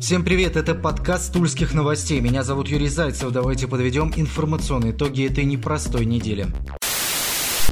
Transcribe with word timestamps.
Всем 0.00 0.24
привет, 0.24 0.56
это 0.56 0.74
подкаст 0.74 1.32
Тульских 1.32 1.72
новостей. 1.72 2.20
Меня 2.20 2.42
зовут 2.42 2.68
Юрий 2.68 2.88
Зайцев. 2.88 3.32
Давайте 3.32 3.66
подведем 3.66 4.12
информационные 4.14 4.92
итоги 4.92 5.26
этой 5.26 5.44
непростой 5.44 6.04
недели. 6.04 6.46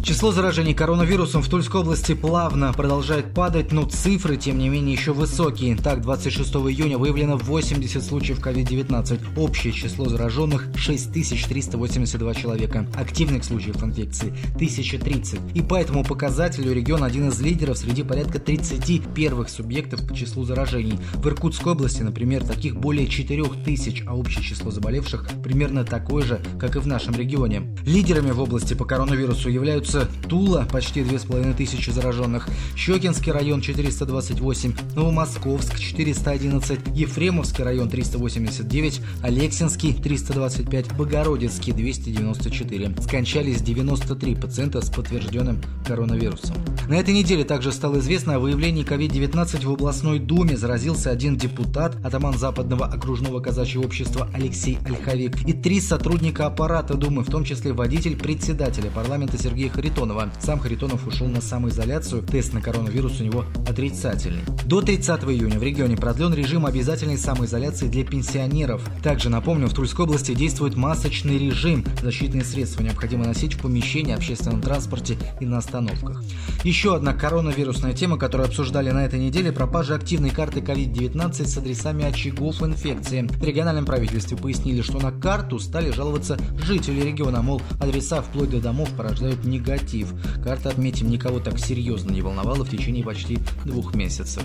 Число 0.05 0.33
заражений 0.33 0.75
коронавирусом 0.75 1.41
в 1.41 1.49
Тульской 1.49 1.81
области 1.81 2.13
плавно 2.13 2.75
продолжает 2.75 3.33
падать, 3.33 3.73
но 3.73 3.87
цифры, 3.87 4.37
тем 4.37 4.59
не 4.59 4.69
менее, 4.69 4.93
еще 4.93 5.15
высокие. 5.15 5.77
Так, 5.77 6.03
26 6.03 6.57
июня 6.57 6.99
выявлено 6.99 7.39
80 7.39 8.03
случаев 8.03 8.39
COVID-19. 8.41 9.19
Общее 9.39 9.73
число 9.73 10.07
зараженных 10.07 10.67
6382 10.77 12.35
человека. 12.35 12.87
Активных 12.95 13.45
случаев 13.45 13.83
инфекции 13.83 14.35
1030. 14.57 15.41
И 15.55 15.63
по 15.63 15.77
этому 15.77 16.05
показателю 16.05 16.75
регион 16.75 17.03
один 17.03 17.31
из 17.31 17.41
лидеров 17.41 17.79
среди 17.79 18.03
порядка 18.03 18.39
30 18.39 19.15
первых 19.15 19.49
субъектов 19.49 20.07
по 20.07 20.15
числу 20.15 20.45
заражений. 20.45 20.99
В 21.15 21.27
Иркутской 21.29 21.73
области, 21.73 22.03
например, 22.03 22.45
таких 22.45 22.77
более 22.77 23.09
4000, 23.09 24.05
а 24.07 24.15
общее 24.15 24.45
число 24.45 24.71
заболевших 24.71 25.31
примерно 25.43 25.83
такое 25.83 26.25
же, 26.25 26.43
как 26.61 26.77
и 26.77 26.79
в 26.79 26.87
нашем 26.87 27.15
регионе. 27.15 27.75
Лидерами 27.87 28.33
в 28.33 28.41
области 28.41 28.75
по 28.75 28.85
коронавирусу 28.85 29.49
являются 29.49 29.94
Ижевцы, 29.95 30.09
Тула, 30.29 30.67
почти 30.71 31.03
2500 31.05 31.95
зараженных, 31.95 32.49
Щекинский 32.77 33.33
район 33.33 33.61
428, 33.61 34.75
Новомосковск 34.95 35.79
411, 35.79 36.81
Ефремовский 36.95 37.65
район 37.65 37.89
389, 37.89 39.01
Алексинский 39.23 39.95
325, 39.95 40.97
Богородицкий 40.97 41.73
294. 41.73 42.97
Скончались 43.03 43.63
93 43.63 44.35
пациента 44.35 44.81
с 44.81 44.91
подтвержденным 44.91 45.61
коронавирусом. 45.87 46.57
На 46.89 46.95
этой 46.95 47.15
неделе 47.15 47.45
также 47.45 47.73
стало 47.73 47.99
известно 47.99 48.37
о 48.37 48.39
выявлении 48.39 48.85
COVID-19 48.85 49.65
в 49.65 49.71
областной 49.71 50.19
думе. 50.19 50.57
Заразился 50.57 51.11
один 51.11 51.37
депутат, 51.37 51.97
атаман 52.05 52.37
Западного 52.39 52.87
окружного 52.87 53.41
казачьего 53.41 53.85
общества 53.85 54.29
Алексей 54.35 54.79
Ольховик 54.85 55.47
и 55.47 55.53
три 55.53 55.81
сотрудника 55.81 56.47
аппарата 56.47 56.95
Думы, 56.95 57.23
в 57.23 57.31
том 57.31 57.45
числе 57.45 57.73
водитель 57.73 58.17
председателя 58.17 58.91
парламента 58.91 59.39
Сергей 59.39 59.69
Харитонов 59.69 59.84
Харитонова. 59.85 60.31
Сам 60.41 60.61
Харитонов 60.61 61.07
ушел 61.07 61.27
на 61.27 61.43
самоизоляцию, 61.43 62.23
тест 62.23 62.55
на 62.55 62.63
коронавирус 62.63 63.21
у 63.21 63.25
него 63.25 63.45
отрицательный. 63.69 64.41
До 64.65 64.81
30 64.81 65.25
июня 65.25 65.59
в 65.59 65.63
регионе 65.63 65.95
продлен 65.95 66.33
режим 66.33 66.65
обязательной 66.65 67.19
самоизоляции 67.19 67.89
для 67.89 68.03
пенсионеров. 68.03 68.83
Также, 69.03 69.29
напомню, 69.29 69.67
в 69.67 69.75
Тульской 69.75 70.07
области 70.07 70.33
действует 70.33 70.75
масочный 70.75 71.37
режим. 71.37 71.85
Защитные 72.01 72.45
средства 72.45 72.83
необходимо 72.83 73.27
носить 73.27 73.55
в 73.55 73.61
помещении, 73.61 74.15
общественном 74.15 74.63
транспорте 74.63 75.19
и 75.39 75.45
на 75.45 75.59
остановках. 75.59 76.23
Еще 76.63 76.97
одна 76.97 77.13
коронавирусная 77.13 77.93
тема, 77.93 78.17
которую 78.17 78.47
обсуждали 78.47 78.91
на 78.91 79.05
этой 79.05 79.19
неделе– 79.21 79.53
пропажа 79.55 79.97
активной 79.97 80.31
карты 80.31 80.61
COVID-19 80.61 81.47
с 81.47 81.59
адресами 81.59 82.07
очагов 82.07 82.63
инфекции. 82.63 83.29
В 83.29 83.45
региональном 83.45 83.85
правительстве 83.85 84.39
пояснили, 84.39 84.81
что 84.81 84.99
на 84.99 85.13
карту 85.13 85.59
стали 85.59 85.91
жаловаться 85.91 86.39
жители 86.59 87.03
региона, 87.03 87.43
мол, 87.43 87.61
адреса 87.81 88.23
вплоть 88.23 88.49
до 88.49 88.63
домов 88.63 88.89
порождают 88.97 89.45
негатив 89.45 89.74
негатив. 89.75 90.15
Карта, 90.43 90.71
отметим, 90.71 91.11
никого 91.11 91.41
так 91.41 91.59
серьезно 91.59 92.11
не 92.11 92.23
волновала 92.23 92.65
в 92.65 92.71
течение 92.71 93.05
почти 93.05 93.39
двух 93.65 93.95
месяцев. 93.95 94.43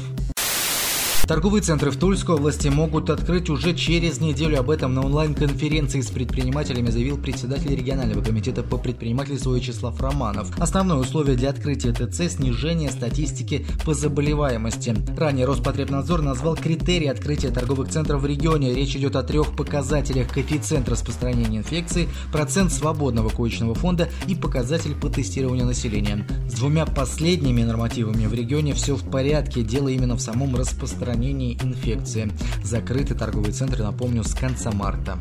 Торговые 1.30 1.62
центры 1.62 1.92
в 1.92 1.96
Тульской 1.96 2.34
области 2.34 2.70
могут 2.70 3.12
открыть 3.12 3.52
уже 3.52 3.76
через 3.76 4.20
неделю. 4.20 4.62
Об 4.62 4.72
этом 4.72 4.96
на 4.96 5.06
онлайн-конференции 5.06 6.02
с 6.02 6.08
предпринимателями 6.08 6.90
заявил 6.90 7.20
председатель 7.20 7.76
регионального 7.76 8.24
комитета 8.24 8.64
по 8.64 8.80
предпринимательству 8.80 9.54
Вячеслав 9.54 10.02
Романов. 10.02 10.52
Основное 10.60 10.98
условие 10.98 11.38
для 11.38 11.52
открытия 11.52 11.94
ТЦ– 11.94 12.34
снижение 12.38 12.90
статистики 12.90 13.68
по 13.86 13.94
заболеваемости. 13.94 14.96
Ранее 15.16 15.46
Роспотребнадзор 15.46 16.24
назвал 16.24 16.56
критерии 16.56 17.06
открытия 17.06 17.52
торговых 17.52 17.90
центров 17.90 18.24
в 18.24 18.26
регионе. 18.26 18.74
Речь 18.74 18.96
идет 18.96 19.16
о 19.16 19.22
трех 19.22 19.56
показателях– 19.56 20.30
коэффициент 20.34 20.90
распространения 20.90 21.60
инфекции, 21.60 22.10
процент 22.32 22.74
свободного 22.74 23.30
коечного 23.30 23.76
фонда 23.76 24.10
и 24.26 24.34
показатель 24.34 24.96
по 24.96 25.10
тестированию 25.10 25.68
населения. 25.68 26.26
С 26.50 26.54
двумя 26.54 26.88
последними 26.88 27.62
нормативами 27.62 28.26
в 28.26 28.34
регионе 28.34 28.74
все 28.74 28.96
в 28.96 29.08
порядке. 29.08 29.62
Дело 29.62 29.90
именно 29.90 30.16
в 30.16 30.22
самом 30.22 30.56
распространении 30.56 31.19
распространении 31.20 31.58
инфекции. 31.62 32.32
Закрыты 32.64 33.16
торговые 33.16 33.52
центры, 33.52 33.84
напомню, 33.84 34.24
с 34.24 34.34
конца 34.34 34.72
марта. 34.72 35.18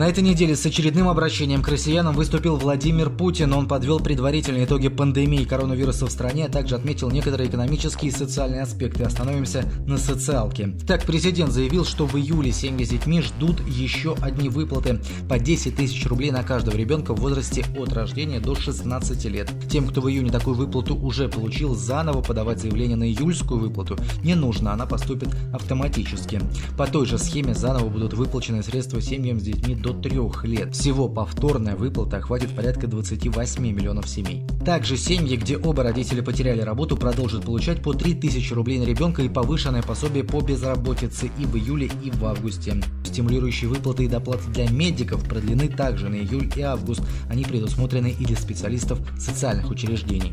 На 0.00 0.08
этой 0.08 0.24
неделе 0.24 0.56
с 0.56 0.64
очередным 0.64 1.10
обращением 1.10 1.60
к 1.60 1.68
россиянам 1.68 2.14
выступил 2.14 2.56
Владимир 2.56 3.10
Путин. 3.10 3.52
Он 3.52 3.68
подвел 3.68 4.00
предварительные 4.00 4.64
итоги 4.64 4.88
пандемии 4.88 5.44
коронавируса 5.44 6.06
в 6.06 6.10
стране, 6.10 6.46
а 6.46 6.48
также 6.48 6.76
отметил 6.76 7.10
некоторые 7.10 7.50
экономические 7.50 8.10
и 8.10 8.14
социальные 8.14 8.62
аспекты. 8.62 9.04
Остановимся 9.04 9.70
на 9.86 9.98
социалке. 9.98 10.74
Так, 10.86 11.04
президент 11.04 11.52
заявил, 11.52 11.84
что 11.84 12.06
в 12.06 12.16
июле 12.16 12.50
семьи 12.50 12.82
с 12.82 12.88
детьми 12.88 13.20
ждут 13.20 13.60
еще 13.68 14.16
одни 14.22 14.48
выплаты 14.48 15.00
по 15.28 15.38
10 15.38 15.76
тысяч 15.76 16.06
рублей 16.06 16.30
на 16.30 16.44
каждого 16.44 16.78
ребенка 16.78 17.14
в 17.14 17.20
возрасте 17.20 17.66
от 17.76 17.92
рождения 17.92 18.40
до 18.40 18.54
16 18.54 19.22
лет. 19.26 19.52
Тем, 19.70 19.86
кто 19.86 20.00
в 20.00 20.08
июне 20.08 20.30
такую 20.30 20.56
выплату 20.56 20.96
уже 20.96 21.28
получил, 21.28 21.74
заново 21.74 22.22
подавать 22.22 22.58
заявление 22.58 22.96
на 22.96 23.06
июльскую 23.06 23.60
выплату 23.60 23.98
не 24.24 24.34
нужно, 24.34 24.72
она 24.72 24.86
поступит 24.86 25.28
автоматически. 25.52 26.40
По 26.78 26.86
той 26.86 27.04
же 27.04 27.18
схеме 27.18 27.54
заново 27.54 27.90
будут 27.90 28.14
выплачены 28.14 28.62
средства 28.62 29.02
семьям 29.02 29.38
с 29.38 29.42
детьми 29.42 29.74
до 29.74 29.89
до 29.92 30.08
трех 30.08 30.44
лет. 30.44 30.74
Всего 30.74 31.08
повторная 31.08 31.76
выплата 31.76 32.18
охватит 32.18 32.54
порядка 32.54 32.86
28 32.86 33.62
миллионов 33.62 34.08
семей. 34.08 34.44
Также 34.64 34.96
семьи, 34.96 35.36
где 35.36 35.56
оба 35.56 35.82
родителя 35.82 36.22
потеряли 36.22 36.60
работу, 36.60 36.96
продолжат 36.96 37.44
получать 37.44 37.82
по 37.82 37.92
3000 37.92 38.52
рублей 38.52 38.78
на 38.78 38.84
ребенка 38.84 39.22
и 39.22 39.28
повышенное 39.28 39.82
пособие 39.82 40.24
по 40.24 40.40
безработице 40.40 41.30
и 41.38 41.44
в 41.44 41.56
июле, 41.56 41.90
и 42.04 42.10
в 42.10 42.24
августе. 42.24 42.80
Стимулирующие 43.04 43.68
выплаты 43.68 44.04
и 44.04 44.08
доплаты 44.08 44.48
для 44.50 44.70
медиков 44.70 45.24
продлены 45.24 45.68
также 45.68 46.08
на 46.08 46.16
июль 46.16 46.50
и 46.54 46.60
август. 46.60 47.02
Они 47.28 47.44
предусмотрены 47.44 48.14
и 48.18 48.24
для 48.24 48.36
специалистов 48.36 49.00
социальных 49.18 49.70
учреждений. 49.70 50.32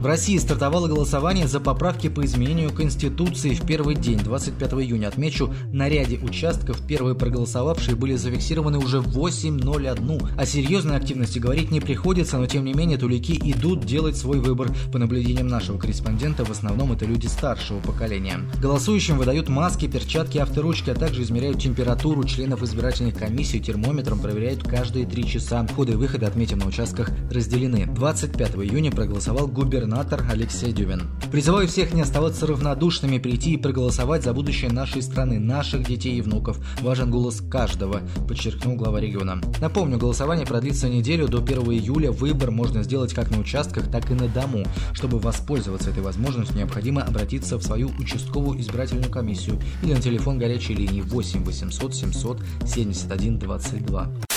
В 0.00 0.06
России 0.06 0.36
стартовало 0.36 0.88
голосование 0.88 1.48
за 1.48 1.60
поправки 1.60 2.08
по 2.08 2.24
изменению 2.24 2.72
Конституции 2.72 3.54
в 3.54 3.66
первый 3.66 3.94
день, 3.94 4.18
25 4.18 4.72
июня. 4.74 5.08
Отмечу, 5.08 5.54
на 5.72 5.88
ряде 5.88 6.18
участков 6.18 6.86
первые 6.86 7.14
проголосовавшие 7.14 7.96
были 7.96 8.16
зафиксированы 8.16 8.78
уже 8.78 9.00
в 9.00 9.16
8.01. 9.16 10.28
О 10.36 10.46
серьезной 10.46 10.96
активности 10.96 11.38
говорить 11.38 11.70
не 11.70 11.80
приходится, 11.80 12.38
но 12.38 12.46
тем 12.46 12.64
не 12.64 12.74
менее 12.74 12.98
тулики 12.98 13.40
идут 13.44 13.86
делать 13.86 14.16
свой 14.16 14.40
выбор. 14.40 14.70
По 14.92 14.98
наблюдениям 14.98 15.48
нашего 15.48 15.78
корреспондента, 15.78 16.44
в 16.44 16.50
основном 16.50 16.92
это 16.92 17.06
люди 17.06 17.26
старшего 17.26 17.80
поколения. 17.80 18.40
Голосующим 18.60 19.16
выдают 19.16 19.48
маски, 19.48 19.86
перчатки, 19.86 20.38
авторучки, 20.38 20.90
а 20.90 20.94
также 20.94 21.22
измеряют 21.22 21.60
температуру 21.60 22.24
членов 22.24 22.62
избирательных 22.62 23.16
комиссий, 23.16 23.60
термометром 23.60 24.18
проверяют 24.18 24.64
каждые 24.64 25.06
три 25.06 25.26
часа. 25.26 25.66
Входы 25.66 25.92
и 25.92 25.96
выходы, 25.96 26.26
отметим, 26.26 26.58
на 26.58 26.66
участках 26.66 27.10
разделены. 27.30 27.86
25 27.86 28.56
июня 28.56 28.90
проголосовал 28.90 29.46
губернатор 29.46 29.83
губернатор 29.84 30.24
Алексей 30.30 30.72
Дюбин. 30.72 31.02
Призываю 31.30 31.68
всех 31.68 31.92
не 31.92 32.00
оставаться 32.00 32.46
равнодушными, 32.46 33.18
прийти 33.18 33.52
и 33.52 33.56
проголосовать 33.58 34.22
за 34.22 34.32
будущее 34.32 34.72
нашей 34.72 35.02
страны, 35.02 35.38
наших 35.38 35.86
детей 35.86 36.16
и 36.16 36.22
внуков. 36.22 36.58
Важен 36.80 37.10
голос 37.10 37.42
каждого, 37.42 38.00
подчеркнул 38.26 38.76
глава 38.76 38.98
региона. 38.98 39.42
Напомню, 39.60 39.98
голосование 39.98 40.46
продлится 40.46 40.88
неделю 40.88 41.28
до 41.28 41.42
1 41.42 41.58
июля. 41.72 42.12
Выбор 42.12 42.50
можно 42.50 42.82
сделать 42.82 43.12
как 43.12 43.30
на 43.30 43.38
участках, 43.38 43.90
так 43.90 44.10
и 44.10 44.14
на 44.14 44.28
дому. 44.28 44.64
Чтобы 44.94 45.18
воспользоваться 45.18 45.90
этой 45.90 46.02
возможностью, 46.02 46.56
необходимо 46.56 47.02
обратиться 47.02 47.58
в 47.58 47.62
свою 47.62 47.90
участковую 47.98 48.58
избирательную 48.60 49.10
комиссию 49.10 49.58
или 49.82 49.92
на 49.92 50.00
телефон 50.00 50.38
горячей 50.38 50.74
линии 50.74 51.02
8 51.02 51.44
800 51.44 51.94
700 51.94 52.38
71 52.64 53.38
22. 53.38 54.33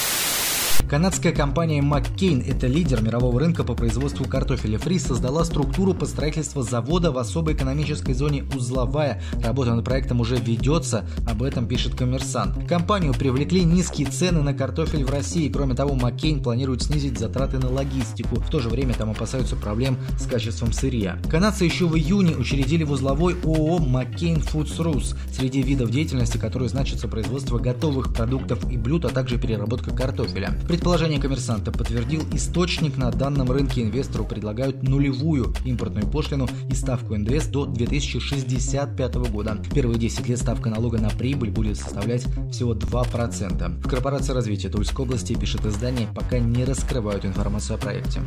Канадская 0.90 1.34
компания 1.34 1.82
McCain, 1.82 2.42
это 2.48 2.66
лидер 2.66 3.02
мирового 3.02 3.42
рынка 3.42 3.66
по 3.66 3.74
производству 3.74 4.24
картофеля 4.24 4.78
фри, 4.78 5.00
создала 5.00 5.44
структуру 5.44 5.94
по 5.94 6.06
строительству 6.06 6.62
завода 6.62 7.12
в 7.12 7.18
особой 7.18 7.56
экономической 7.56 8.14
зоне 8.14 8.46
«Узловая». 8.56 9.22
Работа 9.44 9.76
над 9.76 9.84
проектом 9.84 10.22
уже 10.22 10.38
ведется, 10.38 11.06
об 11.30 11.44
этом 11.44 11.68
пишет 11.68 11.94
коммерсант. 11.94 12.70
Компанию 12.70 13.14
привлекли 13.14 13.66
низкие 13.66 14.08
цены 14.08 14.42
на 14.42 14.54
картофель 14.54 15.04
в 15.04 15.10
России. 15.10 15.50
Кроме 15.50 15.76
того, 15.76 15.94
McCain 15.94 16.42
планирует 16.42 16.84
снизить 16.84 17.20
затраты 17.20 17.58
на 17.58 17.70
логистику. 17.70 18.38
В 18.38 18.50
то 18.50 18.62
же 18.62 18.70
время 18.70 18.94
там 18.94 19.10
опасаются 19.10 19.58
проблем 19.58 19.98
с 20.18 20.26
качеством 20.26 20.72
сырья. 20.72 21.20
Канадцы 21.30 21.66
еще 21.66 21.86
в 21.86 21.98
июне 21.98 22.38
учредили 22.38 22.86
в 22.86 22.92
узловой 22.92 23.36
ООО 23.44 23.80
McCain 23.80 24.42
Foods 24.42 24.78
Rus. 24.78 25.18
Среди 25.34 25.62
видов 25.62 25.92
деятельности, 25.92 26.38
которые 26.38 26.70
значатся 26.70 27.10
производство 27.10 27.60
готовых 27.60 28.14
продуктов 28.14 28.72
и 28.72 28.78
блюд, 28.78 29.04
а 29.04 29.10
также 29.10 29.38
переработка 29.38 29.92
картофеля. 29.92 30.58
Предположение 30.78 31.20
коммерсанта 31.20 31.72
подтвердил 31.72 32.22
источник. 32.34 32.98
На 32.98 33.10
данном 33.10 33.52
рынке 33.52 33.82
инвестору 33.82 34.24
предлагают 34.24 34.84
нулевую 34.84 35.52
импортную 35.66 36.06
пошлину 36.06 36.48
и 36.70 36.76
ставку 36.76 37.16
НДС 37.16 37.48
до 37.48 37.66
2065 37.66 39.16
года. 39.32 39.58
Первые 39.74 39.98
10 39.98 40.30
лет 40.30 40.38
ставка 40.38 40.70
налога 40.70 41.00
на 41.00 41.10
прибыль 41.10 41.50
будет 41.50 41.78
составлять 41.78 42.28
всего 42.52 42.76
2%. 42.76 43.82
В 43.82 43.90
корпорации 43.90 44.34
развития 44.34 44.70
Тульской 44.70 45.04
области, 45.04 45.34
пишет 45.34 45.66
издание, 45.66 46.10
пока 46.14 46.38
не 46.38 46.64
раскрывают 46.64 47.26
информацию 47.26 47.78
о 47.78 47.80
проекте. 47.80 48.22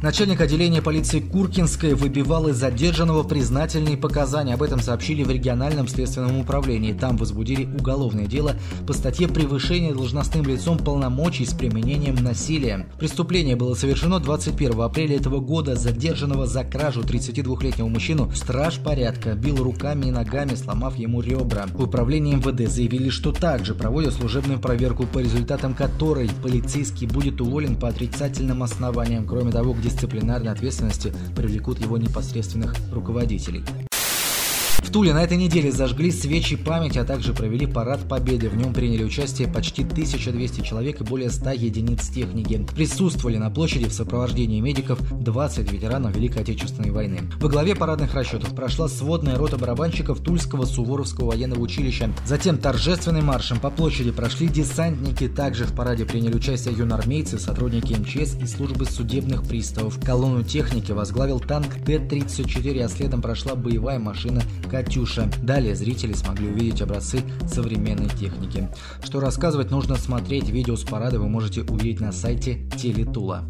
Начальник 0.00 0.40
отделения 0.40 0.80
полиции 0.80 1.18
Куркинской 1.18 1.94
выбивал 1.94 2.46
из 2.46 2.56
задержанного 2.56 3.24
признательные 3.24 3.96
показания. 3.96 4.54
Об 4.54 4.62
этом 4.62 4.78
сообщили 4.80 5.24
в 5.24 5.30
региональном 5.30 5.88
следственном 5.88 6.38
управлении. 6.38 6.92
Там 6.92 7.16
возбудили 7.16 7.64
уголовное 7.64 8.26
дело 8.26 8.54
по 8.86 8.92
статье 8.92 9.26
«Превышение 9.26 9.92
должностным 9.92 10.46
лицом 10.46 10.78
полномочий 10.78 11.44
с 11.44 11.52
применением 11.52 12.14
насилия». 12.14 12.86
Преступление 13.00 13.56
было 13.56 13.74
совершено 13.74 14.20
21 14.20 14.80
апреля 14.82 15.16
этого 15.16 15.40
года. 15.40 15.74
Задержанного 15.74 16.46
за 16.46 16.62
кражу 16.62 17.00
32-летнего 17.00 17.88
мужчину 17.88 18.30
страж 18.36 18.78
порядка 18.78 19.34
бил 19.34 19.56
руками 19.56 20.06
и 20.06 20.10
ногами, 20.12 20.54
сломав 20.54 20.96
ему 20.96 21.22
ребра. 21.22 21.66
В 21.74 21.82
управлении 21.82 22.36
МВД 22.36 22.70
заявили, 22.70 23.08
что 23.10 23.32
также 23.32 23.74
проводят 23.74 24.14
служебную 24.14 24.60
проверку, 24.60 25.06
по 25.06 25.18
результатам 25.18 25.74
которой 25.74 26.30
полицейский 26.40 27.08
будет 27.08 27.40
уволен 27.40 27.74
по 27.74 27.88
отрицательным 27.88 28.62
основаниям. 28.62 29.26
Кроме 29.26 29.50
того, 29.50 29.72
где 29.72 29.87
дисциплинарной 29.88 30.52
ответственности 30.52 31.12
привлекут 31.34 31.80
его 31.80 31.98
непосредственных 31.98 32.74
руководителей. 32.92 33.64
В 34.88 34.90
Туле 34.90 35.12
на 35.12 35.22
этой 35.22 35.36
неделе 35.36 35.70
зажгли 35.70 36.10
свечи 36.10 36.56
памяти, 36.56 36.96
а 36.96 37.04
также 37.04 37.34
провели 37.34 37.66
парад 37.66 38.08
победы. 38.08 38.48
В 38.48 38.56
нем 38.56 38.72
приняли 38.72 39.04
участие 39.04 39.46
почти 39.46 39.82
1200 39.82 40.62
человек 40.62 41.02
и 41.02 41.04
более 41.04 41.28
100 41.28 41.50
единиц 41.50 42.08
техники. 42.08 42.66
Присутствовали 42.74 43.36
на 43.36 43.50
площади 43.50 43.86
в 43.86 43.92
сопровождении 43.92 44.60
медиков 44.60 44.98
20 45.22 45.70
ветеранов 45.70 46.16
Великой 46.16 46.40
Отечественной 46.40 46.90
войны. 46.90 47.20
Во 47.38 47.50
главе 47.50 47.76
парадных 47.76 48.14
расчетов 48.14 48.54
прошла 48.54 48.88
сводная 48.88 49.36
рота 49.36 49.58
барабанщиков 49.58 50.20
Тульского 50.20 50.64
Суворовского 50.64 51.32
военного 51.32 51.60
училища. 51.60 52.10
Затем 52.24 52.56
торжественным 52.56 53.26
маршем 53.26 53.60
по 53.60 53.68
площади 53.68 54.10
прошли 54.10 54.48
десантники. 54.48 55.28
Также 55.28 55.66
в 55.66 55.74
параде 55.74 56.06
приняли 56.06 56.34
участие 56.34 56.72
юнармейцы, 56.74 57.38
сотрудники 57.38 57.92
МЧС 57.92 58.36
и 58.40 58.46
службы 58.46 58.86
судебных 58.86 59.42
приставов. 59.42 60.02
Колонну 60.02 60.44
техники 60.44 60.92
возглавил 60.92 61.40
танк 61.40 61.74
Т-34, 61.84 62.82
а 62.82 62.88
следом 62.88 63.20
прошла 63.20 63.54
боевая 63.54 63.98
машина 63.98 64.40
«Катюша». 64.78 65.28
Далее 65.42 65.74
зрители 65.74 66.12
смогли 66.12 66.48
увидеть 66.48 66.82
образцы 66.82 67.20
современной 67.48 68.08
техники. 68.08 68.68
Что 69.02 69.18
рассказывать, 69.18 69.72
нужно 69.72 69.96
смотреть. 69.96 70.50
Видео 70.50 70.76
с 70.76 70.84
парада 70.84 71.18
вы 71.18 71.28
можете 71.28 71.62
увидеть 71.62 72.00
на 72.00 72.12
сайте 72.12 72.60
Телетула. 72.76 73.42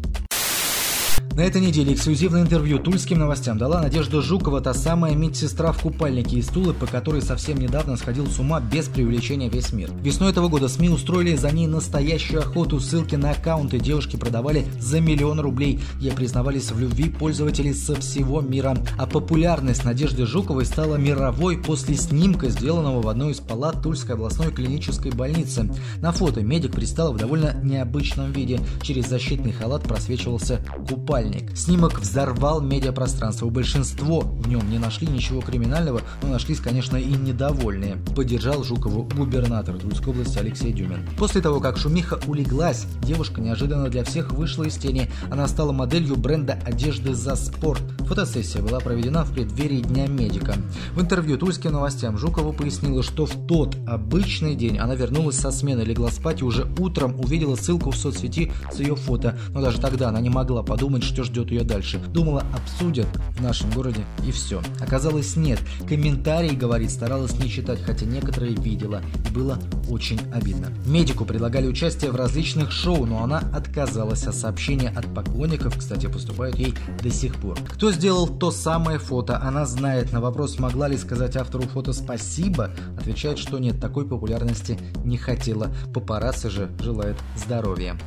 На 1.39 1.43
этой 1.43 1.61
неделе 1.61 1.93
эксклюзивное 1.93 2.41
интервью 2.41 2.79
тульским 2.79 3.19
новостям 3.19 3.57
дала 3.57 3.81
Надежда 3.81 4.21
Жукова, 4.21 4.59
та 4.59 4.73
самая 4.73 5.15
медсестра 5.15 5.71
в 5.71 5.81
купальнике 5.81 6.35
из 6.35 6.47
Тулы, 6.47 6.73
по 6.73 6.85
которой 6.85 7.21
совсем 7.21 7.57
недавно 7.57 7.95
сходил 7.95 8.27
с 8.27 8.39
ума 8.39 8.59
без 8.59 8.89
привлечения 8.89 9.47
весь 9.47 9.71
мир. 9.71 9.89
Весной 10.03 10.31
этого 10.31 10.49
года 10.49 10.67
СМИ 10.67 10.89
устроили 10.89 11.37
за 11.37 11.49
ней 11.51 11.65
настоящую 11.65 12.41
охоту. 12.41 12.81
Ссылки 12.81 13.15
на 13.15 13.31
аккаунты 13.31 13.79
девушки 13.79 14.17
продавали 14.17 14.65
за 14.81 14.99
миллион 14.99 15.39
рублей. 15.39 15.79
Ей 16.01 16.11
признавались 16.11 16.71
в 16.71 16.79
любви 16.81 17.09
пользователи 17.09 17.71
со 17.71 17.95
всего 17.95 18.41
мира. 18.41 18.77
А 18.97 19.07
популярность 19.07 19.85
Надежды 19.85 20.25
Жуковой 20.25 20.65
стала 20.65 20.97
мировой 20.97 21.57
после 21.57 21.95
снимка, 21.95 22.49
сделанного 22.49 23.01
в 23.01 23.07
одной 23.07 23.31
из 23.31 23.39
палат 23.39 23.81
Тульской 23.81 24.15
областной 24.15 24.51
клинической 24.51 25.13
больницы. 25.13 25.71
На 26.01 26.11
фото 26.11 26.41
медик 26.41 26.73
предстал 26.73 27.13
в 27.13 27.17
довольно 27.17 27.55
необычном 27.63 28.33
виде. 28.33 28.59
Через 28.81 29.07
защитный 29.07 29.53
халат 29.53 29.83
просвечивался 29.83 30.59
купальник 30.89 31.28
начальник. 31.29 31.57
Снимок 31.57 31.99
взорвал 31.99 32.61
медиапространство. 32.61 33.45
У 33.45 33.49
большинства 33.49 34.21
в 34.21 34.47
нем 34.47 34.69
не 34.69 34.77
нашли 34.77 35.07
ничего 35.07 35.41
криминального, 35.41 36.01
но 36.21 36.29
нашлись, 36.29 36.59
конечно, 36.59 36.97
и 36.97 37.11
недовольные. 37.13 37.97
Поддержал 38.15 38.63
Жукову 38.63 39.03
губернатор 39.15 39.77
Тульской 39.77 40.13
области 40.13 40.37
Алексей 40.39 40.71
Дюмин. 40.71 41.07
После 41.17 41.41
того, 41.41 41.59
как 41.59 41.77
шумиха 41.77 42.19
улеглась, 42.27 42.85
девушка 43.03 43.41
неожиданно 43.41 43.89
для 43.89 44.03
всех 44.03 44.31
вышла 44.31 44.63
из 44.63 44.75
тени. 44.75 45.09
Она 45.31 45.47
стала 45.47 45.71
моделью 45.71 46.15
бренда 46.15 46.59
одежды 46.65 47.13
«За 47.13 47.35
спорт». 47.35 47.81
Фотосессия 48.07 48.61
была 48.61 48.79
проведена 48.79 49.23
в 49.23 49.33
преддверии 49.33 49.81
Дня 49.81 50.07
медика. 50.07 50.55
В 50.95 51.01
интервью 51.01 51.37
Тульским 51.37 51.71
новостям 51.71 52.17
Жукова 52.17 52.51
пояснила, 52.51 53.03
что 53.03 53.25
в 53.25 53.47
тот 53.47 53.75
обычный 53.87 54.55
день 54.55 54.77
она 54.77 54.95
вернулась 54.95 55.37
со 55.37 55.51
смены, 55.51 55.81
легла 55.81 56.09
спать 56.09 56.41
и 56.41 56.43
уже 56.43 56.67
утром 56.79 57.19
увидела 57.19 57.55
ссылку 57.55 57.91
в 57.91 57.95
соцсети 57.95 58.51
с 58.73 58.79
ее 58.79 58.95
фото. 58.95 59.37
Но 59.53 59.61
даже 59.61 59.79
тогда 59.79 60.09
она 60.09 60.21
не 60.21 60.29
могла 60.29 60.63
подумать, 60.63 61.03
что 61.09 61.23
ждет 61.23 61.51
ее 61.51 61.63
дальше. 61.63 61.97
Думала, 61.97 62.45
обсудят 62.53 63.07
в 63.35 63.41
нашем 63.41 63.69
городе 63.71 64.05
и 64.25 64.31
все. 64.31 64.61
Оказалось, 64.79 65.35
нет. 65.35 65.59
Комментарии, 65.87 66.55
говорит, 66.55 66.91
старалась 66.91 67.37
не 67.39 67.49
читать, 67.49 67.81
хотя 67.83 68.05
некоторые 68.05 68.55
видела. 68.55 69.01
И 69.27 69.33
было 69.33 69.59
очень 69.89 70.19
обидно. 70.31 70.71
Медику 70.85 71.25
предлагали 71.25 71.67
участие 71.67 72.11
в 72.11 72.15
различных 72.15 72.71
шоу, 72.71 73.05
но 73.05 73.23
она 73.23 73.39
отказалась, 73.53 74.25
а 74.27 74.31
сообщения 74.31 74.89
от 74.89 75.13
поклонников, 75.13 75.77
кстати, 75.77 76.07
поступают 76.07 76.57
ей 76.57 76.75
до 77.01 77.09
сих 77.09 77.35
пор. 77.35 77.57
Кто 77.67 77.91
сделал 77.91 78.27
то 78.27 78.51
самое 78.51 78.99
фото, 78.99 79.41
она 79.41 79.65
знает. 79.65 80.13
На 80.13 80.21
вопрос, 80.21 80.59
могла 80.59 80.87
ли 80.87 80.97
сказать 80.97 81.35
автору 81.35 81.63
фото 81.63 81.91
спасибо, 81.91 82.71
отвечает, 82.97 83.39
что 83.39 83.57
нет, 83.57 83.81
такой 83.81 84.07
популярности 84.07 84.77
не 85.03 85.17
хотела. 85.17 85.71
Папарацци 85.93 86.49
же 86.49 86.69
желает 86.79 87.17
здоровья. 87.35 87.97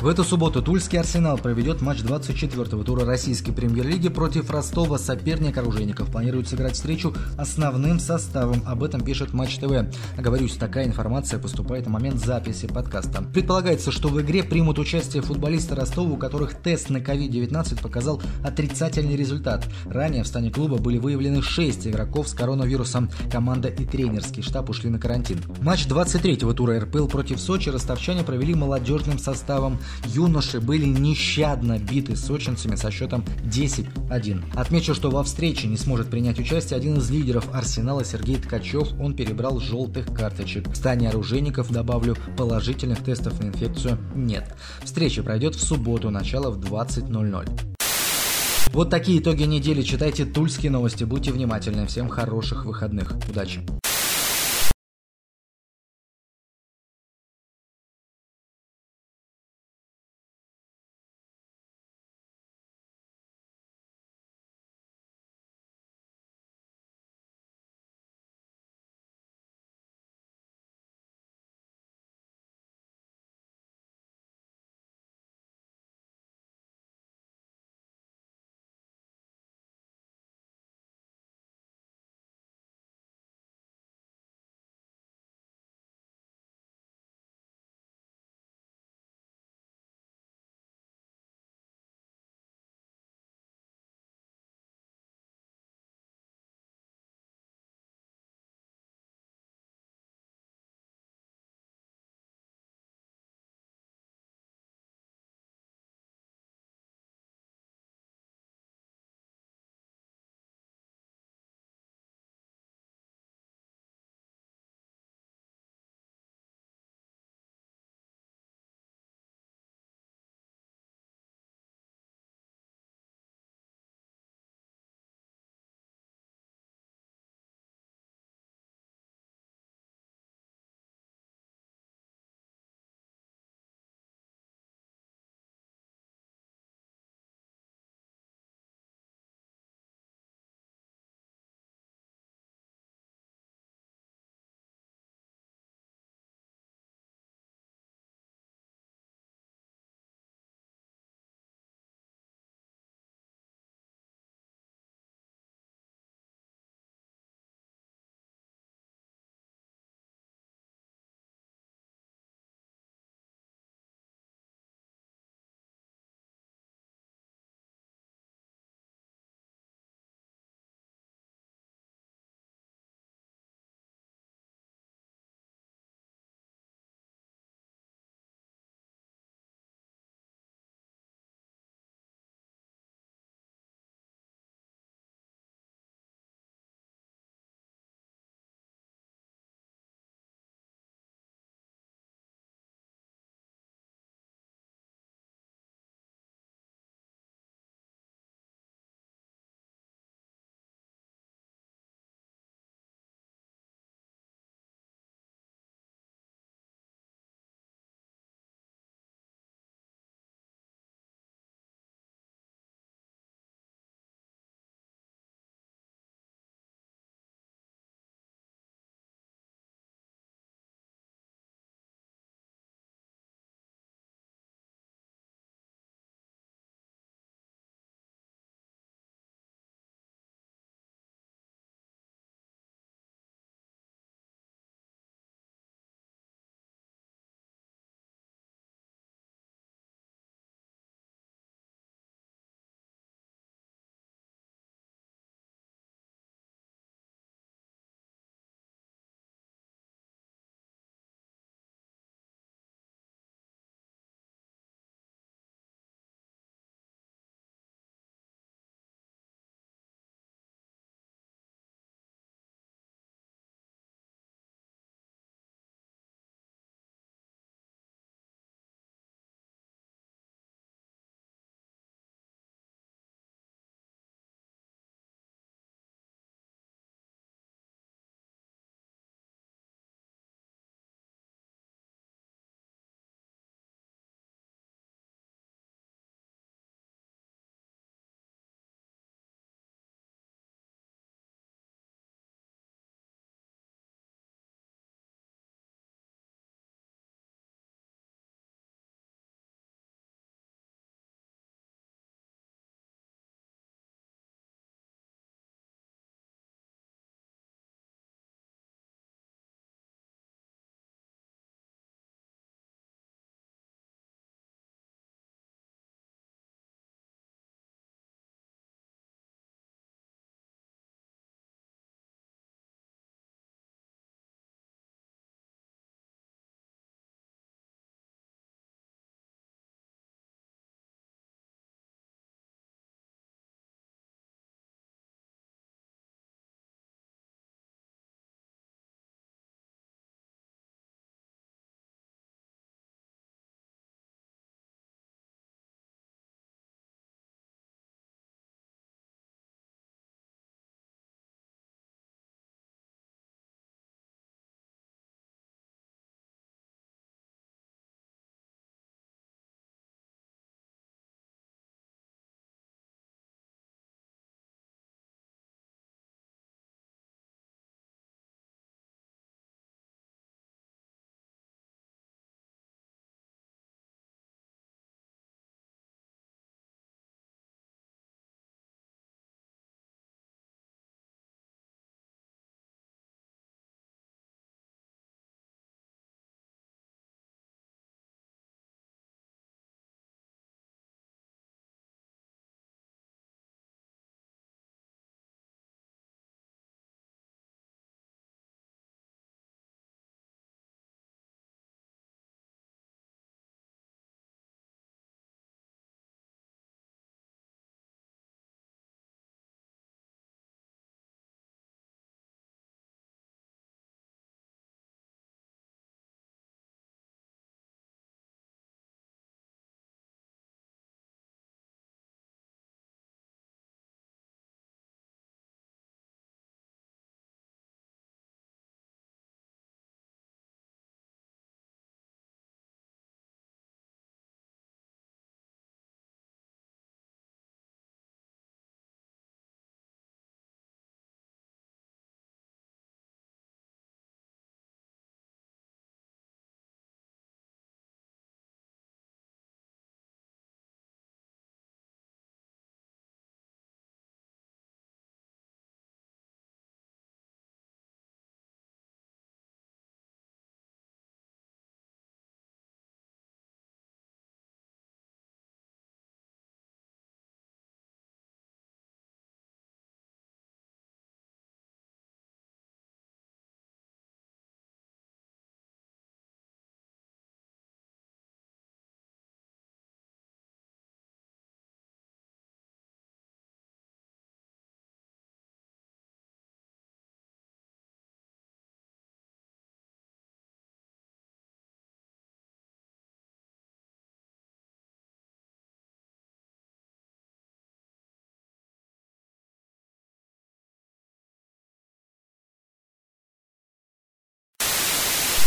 В 0.00 0.06
эту 0.06 0.22
субботу 0.22 0.62
Тульский 0.62 1.00
Арсенал 1.00 1.38
проведет 1.38 1.82
матч 1.82 2.02
24-го 2.02 2.84
тура 2.84 3.04
российской 3.04 3.50
премьер-лиги 3.50 4.08
против 4.08 4.48
Ростова. 4.48 4.96
Соперник 4.96 5.58
оружейников 5.58 6.12
планирует 6.12 6.46
сыграть 6.46 6.74
встречу 6.74 7.12
основным 7.36 7.98
составом. 7.98 8.62
Об 8.64 8.84
этом 8.84 9.00
пишет 9.00 9.32
Матч 9.32 9.58
ТВ. 9.58 9.72
Оговорюсь, 10.16 10.54
такая 10.54 10.86
информация 10.86 11.40
поступает 11.40 11.86
на 11.86 11.90
момент 11.90 12.24
записи 12.24 12.68
подкаста. 12.68 13.24
Предполагается, 13.34 13.90
что 13.90 14.06
в 14.06 14.20
игре 14.20 14.44
примут 14.44 14.78
участие 14.78 15.20
футболисты 15.20 15.74
Ростова, 15.74 16.12
у 16.12 16.16
которых 16.16 16.54
тест 16.54 16.90
на 16.90 16.98
COVID-19 16.98 17.82
показал 17.82 18.22
отрицательный 18.44 19.16
результат. 19.16 19.66
Ранее 19.86 20.22
в 20.22 20.28
стане 20.28 20.52
клуба 20.52 20.78
были 20.78 20.98
выявлены 20.98 21.42
6 21.42 21.88
игроков 21.88 22.28
с 22.28 22.34
коронавирусом. 22.34 23.10
Команда 23.32 23.66
и 23.66 23.84
тренерский 23.84 24.44
штаб 24.44 24.70
ушли 24.70 24.90
на 24.90 25.00
карантин. 25.00 25.40
Матч 25.60 25.88
23-го 25.88 26.52
тура 26.52 26.78
РПЛ 26.78 27.08
против 27.08 27.40
Сочи 27.40 27.68
ростовчане 27.68 28.22
провели 28.22 28.54
молодежным 28.54 29.18
составом 29.18 29.80
юноши 30.04 30.60
были 30.60 30.86
нещадно 30.86 31.78
биты 31.78 32.16
сочинцами 32.16 32.76
со 32.76 32.90
счетом 32.90 33.24
10-1. 33.44 34.42
Отмечу, 34.54 34.94
что 34.94 35.10
во 35.10 35.22
встрече 35.22 35.68
не 35.68 35.76
сможет 35.76 36.08
принять 36.08 36.38
участие 36.38 36.76
один 36.76 36.98
из 36.98 37.10
лидеров 37.10 37.48
Арсенала 37.52 38.04
Сергей 38.04 38.36
Ткачев. 38.36 38.88
Он 39.00 39.14
перебрал 39.14 39.60
желтых 39.60 40.06
карточек. 40.14 40.68
В 40.68 40.76
стане 40.76 41.08
оружейников, 41.08 41.70
добавлю, 41.70 42.16
положительных 42.36 43.02
тестов 43.02 43.40
на 43.40 43.48
инфекцию 43.48 43.98
нет. 44.14 44.54
Встреча 44.82 45.22
пройдет 45.22 45.54
в 45.54 45.62
субботу, 45.62 46.10
начало 46.10 46.50
в 46.50 46.58
20.00. 46.58 47.68
Вот 48.72 48.90
такие 48.90 49.18
итоги 49.20 49.44
недели. 49.44 49.82
Читайте 49.82 50.24
тульские 50.24 50.70
новости. 50.70 51.04
Будьте 51.04 51.32
внимательны. 51.32 51.86
Всем 51.86 52.08
хороших 52.08 52.66
выходных. 52.66 53.14
Удачи! 53.28 53.62